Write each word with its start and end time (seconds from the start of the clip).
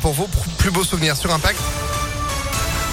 pour 0.00 0.12
vos 0.12 0.28
plus 0.58 0.70
beaux 0.70 0.84
souvenirs 0.84 1.16
sur 1.16 1.32
Impact. 1.32 1.60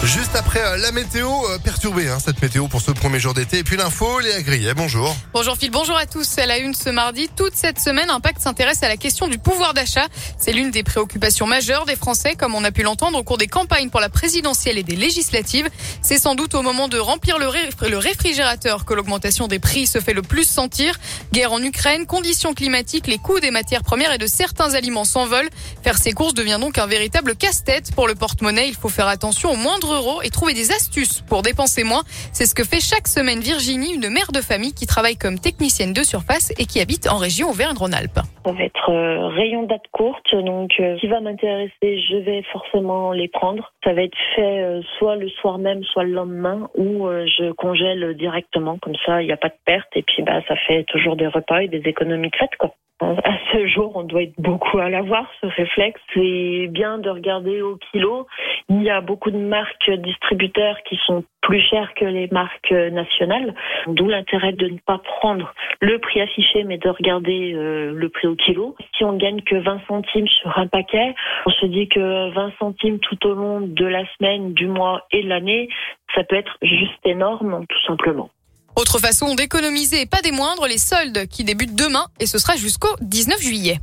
Juste 0.03 0.35
après 0.35 0.61
euh, 0.61 0.75
la 0.75 0.91
météo 0.91 1.29
euh, 1.29 1.57
perturbée, 1.59 2.09
hein, 2.09 2.17
cette 2.23 2.41
météo 2.41 2.67
pour 2.67 2.81
ce 2.81 2.91
premier 2.91 3.21
jour 3.21 3.33
d'été. 3.33 3.59
Et 3.59 3.63
puis 3.63 3.77
l'info, 3.77 4.19
Léa 4.19 4.41
Grillet, 4.41 4.73
bonjour. 4.73 5.15
Bonjour 5.33 5.55
Phil, 5.55 5.71
bonjour 5.71 5.95
à 5.95 6.05
tous. 6.05 6.37
À 6.37 6.45
la 6.45 6.57
une 6.57 6.73
ce 6.73 6.89
mardi, 6.89 7.29
toute 7.33 7.55
cette 7.55 7.79
semaine, 7.79 8.09
Impact 8.09 8.41
s'intéresse 8.41 8.83
à 8.83 8.89
la 8.89 8.97
question 8.97 9.29
du 9.29 9.37
pouvoir 9.37 9.73
d'achat. 9.73 10.05
C'est 10.37 10.51
l'une 10.51 10.71
des 10.71 10.83
préoccupations 10.83 11.47
majeures 11.47 11.85
des 11.85 11.95
Français, 11.95 12.35
comme 12.35 12.53
on 12.53 12.65
a 12.65 12.71
pu 12.71 12.83
l'entendre 12.83 13.17
au 13.17 13.23
cours 13.23 13.37
des 13.37 13.47
campagnes 13.47 13.89
pour 13.89 14.01
la 14.01 14.09
présidentielle 14.09 14.77
et 14.77 14.83
des 14.83 14.97
législatives. 14.97 15.69
C'est 16.01 16.19
sans 16.19 16.35
doute 16.35 16.53
au 16.53 16.63
moment 16.63 16.89
de 16.89 16.99
remplir 16.99 17.37
le, 17.39 17.47
le 17.87 17.97
réfrigérateur 17.97 18.83
que 18.83 18.93
l'augmentation 18.93 19.47
des 19.47 19.59
prix 19.59 19.87
se 19.87 20.01
fait 20.01 20.13
le 20.13 20.21
plus 20.21 20.43
sentir. 20.43 20.99
Guerre 21.31 21.53
en 21.53 21.63
Ukraine, 21.63 22.05
conditions 22.05 22.53
climatiques, 22.53 23.07
les 23.07 23.19
coûts 23.19 23.39
des 23.39 23.51
matières 23.51 23.83
premières 23.83 24.11
et 24.11 24.17
de 24.17 24.27
certains 24.27 24.73
aliments 24.73 25.05
s'envolent. 25.05 25.49
Faire 25.81 25.97
ses 25.97 26.11
courses 26.11 26.33
devient 26.33 26.57
donc 26.59 26.77
un 26.77 26.87
véritable 26.87 27.37
casse-tête 27.37 27.95
pour 27.95 28.05
le 28.05 28.15
porte-monnaie. 28.15 28.67
Il 28.67 28.75
faut 28.75 28.89
faire 28.89 29.07
attention 29.07 29.53
au 29.53 29.55
moindre 29.55 29.92
et 30.23 30.29
trouver 30.29 30.53
des 30.53 30.71
astuces 30.71 31.21
pour 31.21 31.43
dépenser 31.43 31.83
moins. 31.83 32.01
C'est 32.31 32.45
ce 32.45 32.55
que 32.55 32.63
fait 32.63 32.79
chaque 32.79 33.07
semaine 33.07 33.39
Virginie, 33.39 33.93
une 33.93 34.09
mère 34.09 34.31
de 34.33 34.41
famille 34.41 34.73
qui 34.73 34.87
travaille 34.87 35.17
comme 35.17 35.37
technicienne 35.37 35.93
de 35.93 36.01
surface 36.01 36.51
et 36.57 36.65
qui 36.65 36.79
habite 36.79 37.07
en 37.07 37.17
région 37.17 37.49
Auvergne-Rhône-Alpes. 37.49 38.19
Ça 38.45 38.51
va 38.51 38.63
être 38.63 38.89
euh, 38.89 39.27
rayon 39.27 39.63
date 39.63 39.85
courte, 39.91 40.35
donc 40.35 40.71
euh, 40.79 40.97
qui 40.97 41.07
va 41.07 41.21
m'intéresser, 41.21 41.71
je 41.83 42.17
vais 42.17 42.43
forcément 42.51 43.11
les 43.11 43.27
prendre. 43.27 43.71
Ça 43.83 43.93
va 43.93 44.01
être 44.01 44.17
fait 44.35 44.63
euh, 44.63 44.81
soit 44.97 45.15
le 45.15 45.29
soir 45.29 45.59
même, 45.59 45.83
soit 45.83 46.03
le 46.03 46.13
lendemain, 46.13 46.69
ou 46.75 47.07
je 47.07 47.51
congèle 47.53 48.15
directement, 48.15 48.77
comme 48.81 48.95
ça 49.05 49.21
il 49.21 49.27
n'y 49.27 49.31
a 49.31 49.37
pas 49.37 49.49
de 49.49 49.59
perte, 49.65 49.89
et 49.95 50.01
puis 50.01 50.23
bah 50.23 50.41
ça 50.47 50.55
fait 50.67 50.83
toujours 50.85 51.15
des 51.15 51.27
repas 51.27 51.59
et 51.59 51.67
des 51.67 51.83
économies 51.85 52.31
de. 52.31 52.75
À 53.01 53.37
ce 53.51 53.67
jour, 53.67 53.91
on 53.95 54.03
doit 54.03 54.23
être 54.23 54.39
beaucoup 54.39 54.77
à 54.77 54.89
l'avoir, 54.89 55.29
ce 55.41 55.47
réflexe. 55.47 55.99
C'est 56.13 56.67
bien 56.67 56.99
de 56.99 57.09
regarder 57.09 57.61
au 57.61 57.77
kilo. 57.91 58.27
Il 58.75 58.81
y 58.81 58.89
a 58.89 59.01
beaucoup 59.01 59.29
de 59.29 59.37
marques 59.37 59.91
distributeurs 59.91 60.77
qui 60.89 60.99
sont 61.05 61.23
plus 61.41 61.61
chères 61.61 61.93
que 61.95 62.05
les 62.05 62.27
marques 62.31 62.71
nationales, 62.71 63.53
d'où 63.85 64.07
l'intérêt 64.07 64.53
de 64.53 64.67
ne 64.67 64.79
pas 64.79 64.97
prendre 64.97 65.53
le 65.79 65.99
prix 65.99 66.21
affiché, 66.21 66.63
mais 66.63 66.79
de 66.79 66.89
regarder 66.89 67.53
euh, 67.53 67.93
le 67.93 68.09
prix 68.09 68.27
au 68.27 68.35
kilo. 68.35 68.75
Si 68.97 69.03
on 69.03 69.15
gagne 69.15 69.41
que 69.41 69.55
20 69.55 69.81
centimes 69.87 70.27
sur 70.27 70.57
un 70.57 70.65
paquet, 70.65 71.13
on 71.45 71.51
se 71.51 71.67
dit 71.67 71.87
que 71.87 72.33
20 72.33 72.53
centimes 72.57 72.97
tout 72.97 73.27
au 73.27 73.35
long 73.35 73.61
de 73.61 73.85
la 73.85 74.03
semaine, 74.17 74.53
du 74.53 74.65
mois 74.65 75.05
et 75.11 75.21
de 75.21 75.29
l'année, 75.29 75.69
ça 76.15 76.23
peut 76.23 76.35
être 76.35 76.57
juste 76.63 77.05
énorme, 77.05 77.65
tout 77.69 77.85
simplement. 77.85 78.31
Autre 78.75 78.99
façon 78.99 79.35
d'économiser, 79.35 80.07
pas 80.07 80.21
des 80.23 80.31
moindres, 80.31 80.65
les 80.65 80.79
soldes 80.79 81.27
qui 81.27 81.43
débutent 81.43 81.75
demain 81.75 82.05
et 82.19 82.25
ce 82.25 82.39
sera 82.39 82.55
jusqu'au 82.55 82.95
19 83.01 83.39
juillet. 83.39 83.77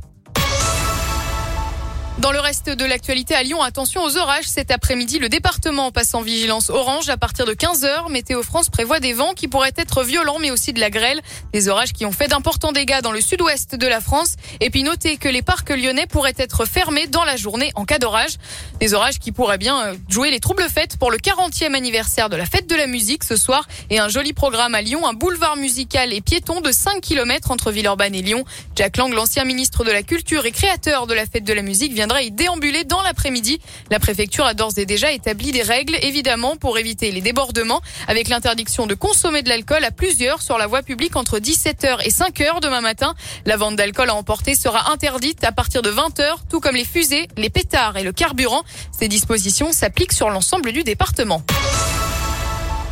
Dans 2.21 2.31
le 2.31 2.39
reste 2.39 2.69
de 2.69 2.85
l'actualité 2.85 3.33
à 3.33 3.41
Lyon, 3.41 3.63
attention 3.63 4.03
aux 4.03 4.15
orages. 4.15 4.45
Cet 4.45 4.69
après-midi, 4.69 5.17
le 5.17 5.27
département 5.27 5.91
passe 5.91 6.13
en 6.13 6.21
vigilance 6.21 6.69
orange 6.69 7.09
à 7.09 7.17
partir 7.17 7.47
de 7.47 7.53
15h. 7.53 8.11
Météo 8.11 8.43
France 8.43 8.69
prévoit 8.69 8.99
des 8.99 9.13
vents 9.13 9.33
qui 9.33 9.47
pourraient 9.47 9.73
être 9.75 10.03
violents, 10.03 10.37
mais 10.39 10.51
aussi 10.51 10.71
de 10.71 10.79
la 10.79 10.91
grêle. 10.91 11.19
Des 11.51 11.67
orages 11.67 11.93
qui 11.93 12.05
ont 12.05 12.11
fait 12.11 12.27
d'importants 12.27 12.73
dégâts 12.73 13.01
dans 13.01 13.11
le 13.11 13.21
sud-ouest 13.21 13.75
de 13.75 13.87
la 13.87 14.01
France. 14.01 14.35
Et 14.59 14.69
puis 14.69 14.83
notez 14.83 15.17
que 15.17 15.29
les 15.29 15.41
parcs 15.41 15.71
lyonnais 15.71 16.05
pourraient 16.05 16.35
être 16.37 16.65
fermés 16.65 17.07
dans 17.07 17.23
la 17.23 17.37
journée 17.37 17.71
en 17.73 17.85
cas 17.85 17.97
d'orage. 17.97 18.37
Des 18.79 18.93
orages 18.93 19.17
qui 19.17 19.31
pourraient 19.31 19.57
bien 19.57 19.87
euh, 19.87 19.95
jouer 20.07 20.29
les 20.29 20.39
troubles 20.39 20.69
fêtes 20.69 20.97
pour 20.97 21.09
le 21.09 21.17
40e 21.17 21.73
anniversaire 21.73 22.29
de 22.29 22.35
la 22.35 22.45
fête 22.45 22.69
de 22.69 22.75
la 22.75 22.85
musique 22.85 23.23
ce 23.23 23.35
soir. 23.35 23.67
Et 23.89 23.97
un 23.97 24.09
joli 24.09 24.33
programme 24.33 24.75
à 24.75 24.83
Lyon, 24.83 25.07
un 25.07 25.13
boulevard 25.13 25.57
musical 25.57 26.13
et 26.13 26.21
piéton 26.21 26.61
de 26.61 26.71
5 26.71 27.01
km 27.01 27.49
entre 27.49 27.71
Villeurbanne 27.71 28.13
et 28.13 28.21
Lyon. 28.21 28.45
Jack 28.75 28.97
Lang, 28.97 29.11
l'ancien 29.11 29.43
ministre 29.43 29.83
de 29.83 29.91
la 29.91 30.03
Culture 30.03 30.45
et 30.45 30.51
créateur 30.51 31.07
de 31.07 31.15
la 31.15 31.25
fête 31.25 31.45
de 31.45 31.53
la 31.53 31.63
musique, 31.63 31.93
viendra 32.11 32.23
y 32.23 32.31
déambuler 32.31 32.83
dans 32.83 33.01
l'après-midi. 33.01 33.59
La 33.89 33.99
préfecture 33.99 34.45
a 34.45 34.53
d'ores 34.53 34.77
et 34.77 34.85
déjà 34.85 35.11
établi 35.11 35.51
des 35.51 35.61
règles, 35.61 35.95
évidemment, 36.01 36.57
pour 36.57 36.77
éviter 36.77 37.11
les 37.11 37.21
débordements, 37.21 37.81
avec 38.07 38.27
l'interdiction 38.27 38.85
de 38.85 38.95
consommer 38.95 39.43
de 39.43 39.49
l'alcool 39.49 39.83
à 39.85 39.91
plusieurs 39.91 40.41
sur 40.41 40.57
la 40.57 40.67
voie 40.67 40.83
publique 40.83 41.15
entre 41.15 41.39
17h 41.39 42.05
et 42.05 42.09
5h 42.09 42.59
demain 42.61 42.81
matin. 42.81 43.15
La 43.45 43.55
vente 43.55 43.77
d'alcool 43.77 44.09
à 44.09 44.15
emporter 44.15 44.55
sera 44.55 44.91
interdite 44.91 45.43
à 45.45 45.53
partir 45.53 45.81
de 45.81 45.91
20h, 45.91 46.35
tout 46.49 46.59
comme 46.59 46.75
les 46.75 46.85
fusées, 46.85 47.27
les 47.37 47.49
pétards 47.49 47.95
et 47.95 48.03
le 48.03 48.11
carburant. 48.11 48.63
Ces 48.91 49.07
dispositions 49.07 49.71
s'appliquent 49.71 50.13
sur 50.13 50.29
l'ensemble 50.29 50.73
du 50.73 50.83
département. 50.83 51.41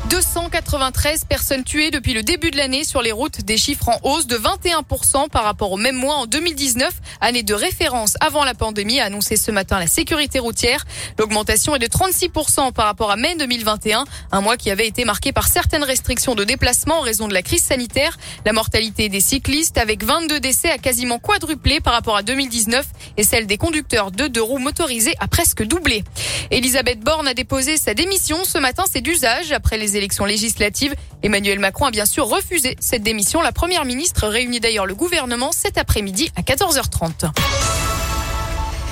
293 0.09 1.25
personnes 1.25 1.63
tuées 1.63 1.91
depuis 1.91 2.15
le 2.15 2.23
début 2.23 2.49
de 2.49 2.57
l'année 2.57 2.83
sur 2.83 3.03
les 3.03 3.11
routes, 3.11 3.41
des 3.41 3.57
chiffres 3.57 3.89
en 3.89 3.99
hausse 4.01 4.25
de 4.25 4.37
21% 4.37 5.29
par 5.29 5.43
rapport 5.43 5.71
au 5.71 5.77
même 5.77 5.97
mois 5.97 6.15
en 6.15 6.25
2019, 6.25 6.89
année 7.21 7.43
de 7.43 7.53
référence 7.53 8.15
avant 8.19 8.43
la 8.43 8.55
pandémie, 8.55 8.99
a 8.99 9.05
annoncé 9.05 9.37
ce 9.37 9.51
matin 9.51 9.77
la 9.77 9.85
sécurité 9.85 10.39
routière. 10.39 10.83
L'augmentation 11.19 11.75
est 11.75 11.79
de 11.79 11.85
36% 11.85 12.73
par 12.73 12.85
rapport 12.85 13.11
à 13.11 13.17
mai 13.17 13.35
2021, 13.37 14.05
un 14.31 14.41
mois 14.41 14.57
qui 14.57 14.71
avait 14.71 14.87
été 14.87 15.05
marqué 15.05 15.31
par 15.31 15.47
certaines 15.47 15.83
restrictions 15.83 16.33
de 16.33 16.43
déplacement 16.43 16.99
en 16.99 17.01
raison 17.01 17.27
de 17.27 17.33
la 17.33 17.43
crise 17.43 17.63
sanitaire. 17.63 18.17
La 18.45 18.53
mortalité 18.53 19.09
des 19.09 19.21
cyclistes, 19.21 19.77
avec 19.77 20.03
22 20.03 20.39
décès, 20.39 20.71
a 20.71 20.79
quasiment 20.79 21.19
quadruplé 21.19 21.81
par 21.81 21.93
rapport 21.93 22.15
à 22.15 22.23
2019 22.23 22.83
et 23.17 23.23
celle 23.23 23.45
des 23.45 23.57
conducteurs 23.57 24.09
de 24.09 24.25
deux 24.25 24.41
roues 24.41 24.57
motorisés 24.57 25.13
a 25.19 25.27
presque 25.27 25.61
doublé. 25.61 26.03
Elisabeth 26.49 27.01
Borne 27.01 27.27
a 27.27 27.35
déposé 27.35 27.77
sa 27.77 27.93
démission 27.93 28.43
ce 28.43 28.57
matin, 28.57 28.85
c'est 28.91 29.01
d'usage 29.01 29.51
après 29.51 29.77
les 29.77 29.98
élections 29.99 30.25
législatives. 30.25 30.95
Emmanuel 31.21 31.59
Macron 31.59 31.85
a 31.85 31.91
bien 31.91 32.05
sûr 32.05 32.25
refusé 32.25 32.75
cette 32.79 33.03
démission. 33.03 33.41
La 33.41 33.51
première 33.51 33.85
ministre 33.85 34.27
réunit 34.27 34.59
d'ailleurs 34.59 34.87
le 34.87 34.95
gouvernement 34.95 35.51
cet 35.51 35.77
après-midi 35.77 36.31
à 36.35 36.41
14h30. 36.41 37.98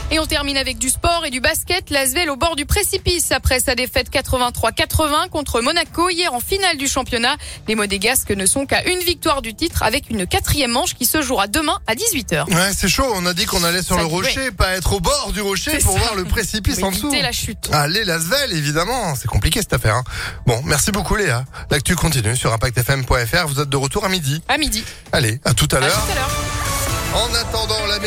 Et 0.09 0.19
on 0.19 0.25
termine 0.25 0.55
avec 0.55 0.77
du 0.77 0.89
sport 0.89 1.25
et 1.25 1.29
du 1.29 1.41
basket. 1.41 1.89
L'Asvel 1.89 2.29
au 2.29 2.37
bord 2.37 2.55
du 2.55 2.65
précipice 2.65 3.33
après 3.33 3.59
sa 3.59 3.75
défaite 3.75 4.09
83-80 4.09 5.29
contre 5.29 5.59
Monaco 5.59 6.09
hier 6.09 6.33
en 6.33 6.39
finale 6.39 6.77
du 6.77 6.87
championnat. 6.87 7.35
Les 7.67 7.75
Modégasques 7.75 8.31
ne 8.31 8.45
sont 8.45 8.65
qu'à 8.65 8.87
une 8.89 8.99
victoire 8.99 9.41
du 9.41 9.53
titre 9.53 9.83
avec 9.83 10.09
une 10.09 10.25
quatrième 10.25 10.71
manche 10.71 10.93
qui 10.93 11.05
se 11.05 11.21
jouera 11.21 11.47
demain 11.47 11.77
à 11.87 11.95
18h. 11.95 12.49
Ouais, 12.53 12.71
c'est 12.73 12.87
chaud. 12.87 13.05
On 13.15 13.25
a 13.25 13.33
dit 13.33 13.45
qu'on 13.45 13.65
allait 13.65 13.83
sur 13.83 13.97
le 13.97 14.05
rocher, 14.05 14.51
pas 14.51 14.77
être 14.77 14.93
au 14.93 15.01
bord 15.01 15.31
du 15.33 15.41
rocher 15.41 15.77
pour 15.79 15.97
voir 15.97 16.15
le 16.15 16.23
précipice 16.23 16.81
en 16.81 16.91
dessous. 16.91 17.11
la 17.11 17.33
chute. 17.33 17.69
Allez, 17.73 18.05
l'Asvel, 18.05 18.53
évidemment. 18.53 19.13
C'est 19.15 19.27
compliqué 19.27 19.59
cette 19.59 19.73
affaire. 19.73 19.95
Hein. 19.95 20.03
Bon, 20.45 20.61
merci 20.63 20.91
beaucoup 20.91 21.17
Léa. 21.17 21.43
L'actu 21.69 21.95
continue 21.97 22.37
sur 22.37 22.53
impactfm.fr. 22.53 23.47
Vous 23.47 23.59
êtes 23.59 23.69
de 23.69 23.77
retour 23.77 24.05
à 24.05 24.09
midi. 24.09 24.41
À 24.47 24.57
midi. 24.57 24.85
Allez, 25.11 25.41
à 25.43 25.53
tout 25.53 25.67
à 25.71 25.81
l'heure. 25.81 26.07
En 27.13 27.33
attendant 27.33 27.85
la 27.87 27.95